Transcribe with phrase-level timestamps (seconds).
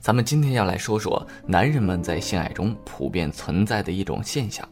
[0.00, 4.66] 咱们今天要来说说男人们在性爱中普遍存在的一种现象。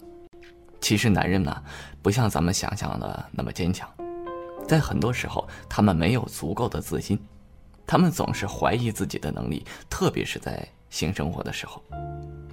[0.80, 1.62] 其实男人呢，
[2.00, 3.88] 不像咱们想象的那么坚强，
[4.68, 7.18] 在很多时候，他们没有足够的自信，
[7.86, 11.82] 他们总是怀疑自己的能力，特别是在性生活的时候，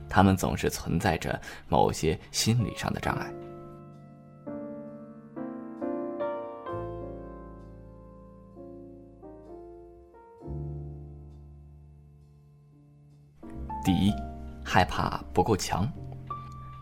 [0.10, 3.32] 他们总是存在着某些心理上的障碍。
[14.74, 15.88] 害怕不够强。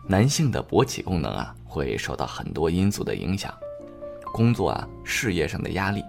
[0.08, 3.52] 男性的勃起功能啊，会受到很多因素的影响，
[4.32, 6.02] 工作啊、事业上的压力、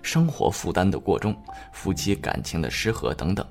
[0.00, 1.36] 生活负担的过重、
[1.74, 3.46] 夫妻感情的失和等等，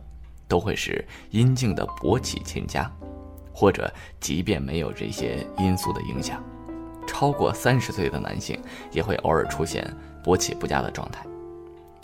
[0.48, 2.92] 都会使阴茎的勃起欠佳。
[3.54, 3.88] 或者，
[4.20, 6.44] 即便没有这些因素的影响，
[7.06, 8.60] 超过三十岁的男性
[8.92, 11.24] 也会偶尔出现勃起不佳的状态。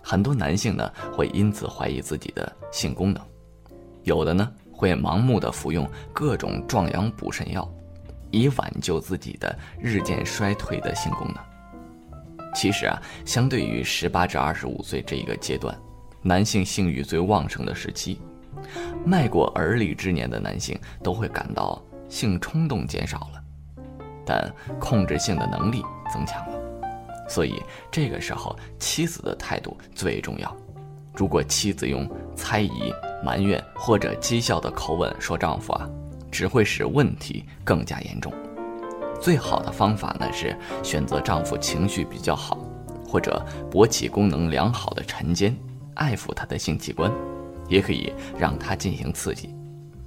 [0.03, 3.25] 很多男性呢，会因此怀疑自己的性功能，
[4.03, 4.47] 有的呢。
[4.81, 7.71] 会盲目的服用各种壮阳补肾药，
[8.31, 12.51] 以挽救自己的日渐衰退的性功能。
[12.55, 15.77] 其实啊，相对于十八至二十五岁这一个阶段，
[16.23, 18.19] 男性性欲最旺盛的时期，
[19.05, 23.43] 迈过而立之年的男性都会感到性冲动减少了，
[24.25, 26.59] 但控制性的能力增强了。
[27.29, 30.57] 所以这个时候，妻子的态度最重要。
[31.13, 32.91] 如果妻子用猜疑。
[33.23, 35.89] 埋怨或者讥笑的口吻说：“丈夫啊，
[36.31, 38.33] 只会使问题更加严重。
[39.19, 42.57] 最好的方法呢是选择丈夫情绪比较好，
[43.07, 45.55] 或者勃起功能良好的晨间，
[45.93, 47.11] 爱抚他的性器官，
[47.67, 49.53] 也可以让他进行刺激，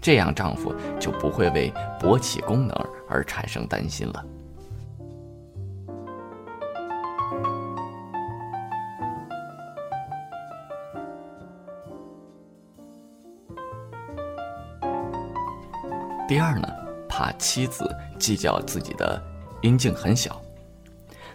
[0.00, 2.76] 这样丈夫就不会为勃起功能
[3.08, 4.24] 而产生担心了。”
[16.26, 16.66] 第二呢，
[17.06, 17.84] 怕妻子
[18.18, 19.22] 计较自己的
[19.60, 20.40] 阴茎很小。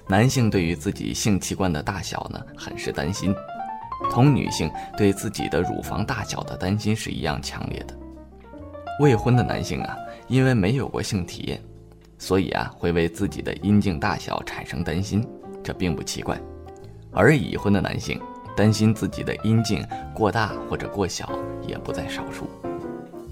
[0.07, 3.35] 男性对于自己性器官的大小呢，很是担心，
[4.09, 7.95] 同女性对自己的乳房大小的担心是一样强烈的。
[8.99, 9.95] 未婚的男性啊，
[10.27, 11.61] 因为没有过性体验，
[12.17, 15.23] 所以啊，会为自己的阴茎大小产生担心，
[15.63, 16.35] 这并不奇怪。
[17.11, 18.19] 而已婚的男性
[18.57, 19.85] 担心自己的阴茎
[20.15, 21.29] 过大或者过小，
[21.67, 22.49] 也不在少数。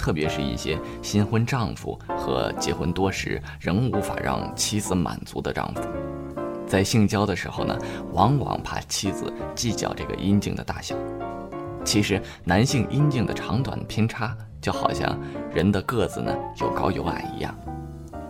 [0.07, 5.81] 特别是一些新婚丈夫和结婚多时仍无法让妻子满足的丈夫，
[6.65, 7.77] 在性交的时候呢，
[8.13, 10.95] 往往怕妻子计较这个阴茎的大小。
[11.83, 15.19] 其实，男性阴茎的长短偏差就好像
[15.53, 17.53] 人的个子呢有高有矮一样，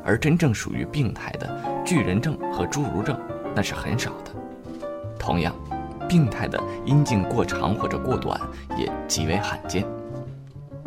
[0.03, 1.47] 而真正属于病态的
[1.85, 3.15] 巨人症和侏儒症
[3.53, 4.31] 那是很少的。
[5.19, 5.53] 同样，
[6.09, 8.41] 病态的阴茎过长或者过短
[8.75, 9.85] 也极为罕见。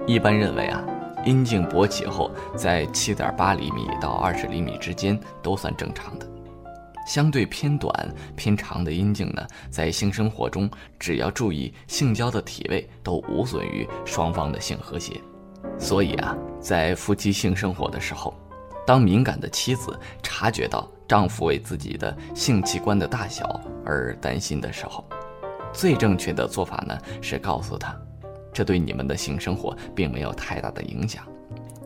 [0.06, 0.84] 一般认为啊，
[1.24, 6.26] 阴茎勃起后在七点八厘米到二十厘米之间都算正常的。
[7.06, 15.20] 相对偏短偏长的阴茎呢，在性生活中只要注意性交的体位，都无损于双方的性和谐。
[15.78, 18.34] 所以啊，在夫妻性生活的时候，
[18.86, 25.04] 当敏感的妻子察觉到丈夫为自己的性器官的大小而担心的时候，
[25.72, 27.96] 最正确的做法呢是告诉他。
[28.60, 31.26] 这对你们的性生活并没有太大的影响，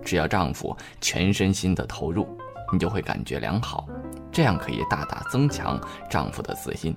[0.04, 2.26] 只要丈夫全身心的投入，
[2.72, 3.86] 你就会感觉良好，
[4.32, 5.80] 这样可以大大增强
[6.10, 6.92] 丈夫的自信。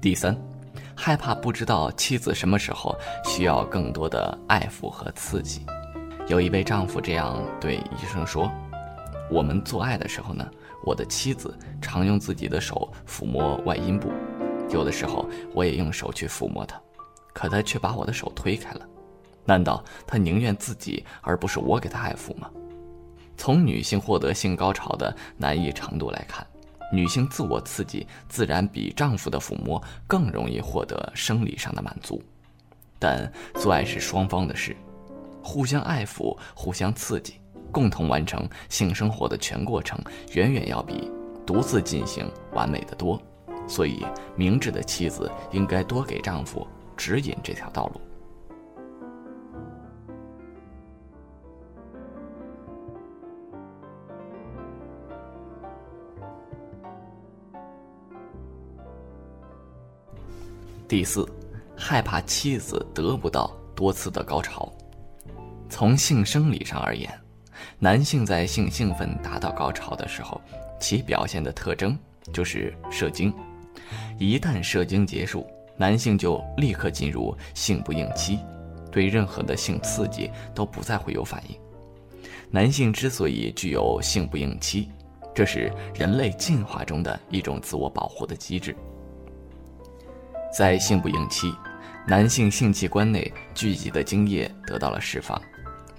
[0.00, 0.34] 第三，
[0.96, 5.66] 害怕不知道妻子什么时候需要更多的爱抚和刺激。
[6.28, 8.52] 有一位丈夫这样对医生说
[9.32, 10.46] ：“我们做爱的时候呢，
[10.84, 14.12] 我的妻子常用自己的手抚摸外阴部，
[14.68, 16.78] 有的时候我也用手去抚摸她，
[17.32, 18.86] 可她却把我的手推开了。
[19.46, 22.50] 难道她宁愿自己而不是我给她爱抚吗？”
[23.38, 26.46] 从女性获得性高潮的难易程度来看，
[26.92, 32.22] 女性自我刺激自然比丈夫的抚摸更容易获得生理上的满足，
[32.98, 34.76] 但做爱是双方的事。
[35.42, 37.34] 互相爱抚、互相刺激，
[37.72, 39.98] 共同完成性生活的全过程，
[40.34, 41.10] 远远要比
[41.46, 43.20] 独自进行完美的多。
[43.66, 44.04] 所以，
[44.34, 48.00] 明智的妻子应该多给丈夫指引这条道路。
[60.88, 61.28] 第四，
[61.76, 64.72] 害怕妻子得不到多次的高潮。
[65.78, 67.08] 从性生理上而言，
[67.78, 70.40] 男性在性兴奋达到高潮的时候，
[70.80, 71.96] 其表现的特征
[72.32, 73.32] 就是射精。
[74.18, 75.46] 一旦射精结束，
[75.76, 78.40] 男性就立刻进入性不应期，
[78.90, 81.56] 对任何的性刺激都不再会有反应。
[82.50, 84.88] 男性之所以具有性不应期，
[85.32, 88.74] 这是人类进化中的一种自我保护的机制。
[90.52, 91.54] 在性不应期，
[92.04, 95.40] 男性性器官内聚集的精液得到了释放，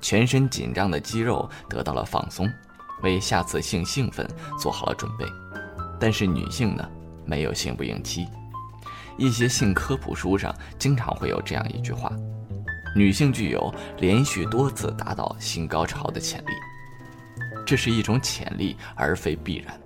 [0.02, 2.50] 全身紧张的肌肉得到了放松，
[3.02, 4.28] 为下次性兴奋
[4.60, 5.26] 做好了准备。
[6.00, 6.90] 但是女性呢，
[7.26, 8.28] 没有性不应期。
[9.18, 12.12] 一些性科普书上经常会有这样一句话：
[12.96, 16.52] 女性具有连续多次达到性高潮的潜力。
[17.66, 19.78] 这是一种潜力，而非必然。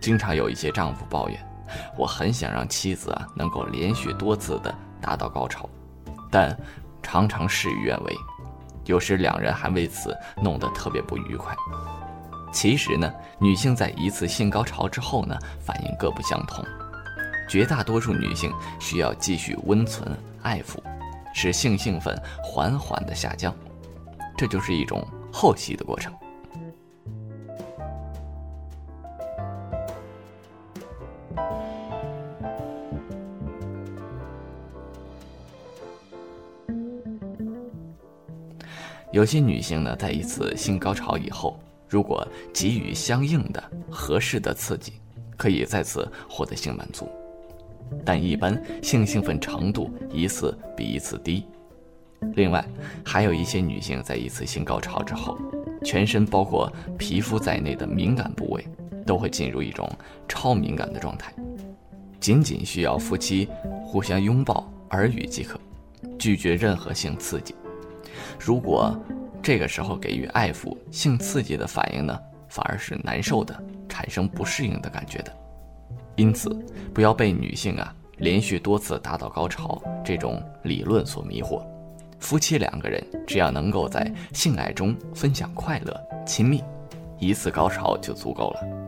[0.00, 1.48] 经常有一些丈夫抱怨。
[1.96, 5.66] 我很想让妻子啊能够连续多次的达到高潮，
[6.30, 6.54] 但
[7.02, 8.14] 常常事与愿违，
[8.84, 11.54] 有时两人还为此弄得特别不愉快。
[12.52, 16.64] 其实呢，女性在一次性高潮之后呢，反应各不相同。
[17.48, 20.78] 绝大多数女性需要继续温存爱抚，
[21.34, 23.54] 使性兴奋缓缓的下降，
[24.36, 26.12] 这就是一种后期的过程。
[39.12, 44.94] 有些女性呢，在一次性高潮以后，如果给予相应的合适的刺激，
[45.36, 47.06] 可以再次获得性满足，
[48.06, 51.44] 但一般性兴奋程度一次比一次低。
[52.36, 52.64] 另外，
[53.04, 55.36] 还有一些女性在一次性高潮之后，
[55.84, 58.66] 全身包括皮肤在内的敏感部位
[59.04, 59.86] 都会进入一种
[60.26, 61.34] 超敏感的状态，
[62.18, 63.46] 仅仅需要夫妻
[63.84, 65.60] 互相拥抱、耳语即可，
[66.18, 67.54] 拒绝任何性刺激。
[68.38, 68.94] 如果
[69.42, 75.32] 这个时候给予爱抚、性刺激的反应呢，反而是难受的，产生不适应的感觉的。
[76.16, 76.48] 因此，
[76.92, 81.64] 不要被女性啊连续多次达到高潮这种理论所迷惑。
[82.20, 86.62] 夫妻两个人只要能够在性爱中分享快乐、亲密，
[87.18, 88.81] 一次高潮就足够了。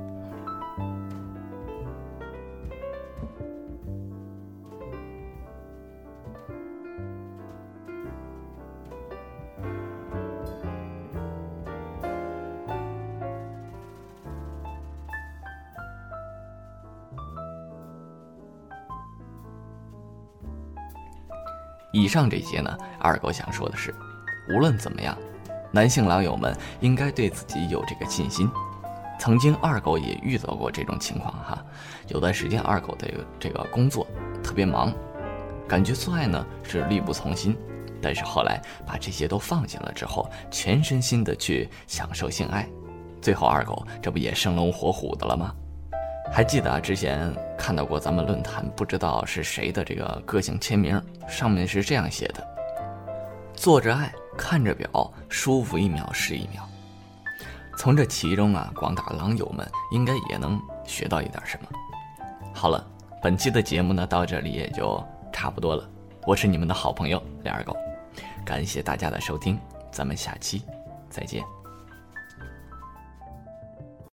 [21.94, 23.94] 以上这些呢，二狗想说的是，
[24.49, 25.17] 无论怎么样，
[25.70, 28.50] 男性狼友们应该对自己有这个信心。
[29.17, 31.64] 曾经二狗也遇到过这种情况哈，
[32.08, 33.08] 有段时间二狗的
[33.38, 34.05] 这个工作
[34.43, 34.93] 特别忙，
[35.69, 37.56] 感觉做爱呢是力不从心，
[38.02, 42.69] 但是后来把这些都放下了之后，全身心的去享受性爱，
[43.23, 45.55] 最后二狗这不也生龙活虎的了吗？
[46.32, 52.44] 还记得啊，之前看到过咱们论坛，不知道是谁的这个个性签名，上面是这样写的
[53.55, 56.69] ：“做着爱，看着表，舒服一秒是一秒。”
[57.79, 61.69] 从这其中啊，广大狼友们应该也能学到一点什么。
[62.53, 62.85] 好了，
[63.23, 65.88] 本期的节目呢，到这里也就差不多了。
[66.26, 67.76] 我是你们的好朋友李二狗，
[68.44, 69.59] 感谢大家的收听，
[69.93, 70.62] 咱们下期
[71.11, 71.44] 再见。